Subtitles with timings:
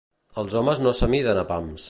[0.43, 1.79] Els homes no s'amiden a pams.